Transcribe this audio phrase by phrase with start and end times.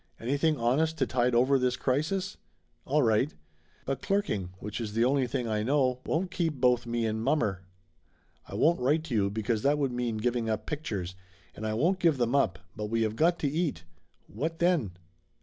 [0.19, 2.37] Anything honest to tide over this crisis?
[2.85, 3.31] All right!
[3.85, 7.61] But clerking, which is the only thing I know, won't keep both me and mommer.
[8.47, 11.13] I won't write to you, because that would mean giving up pictures,
[11.55, 13.83] and I won't give them up, but we have got to eat.
[14.25, 14.93] What then?"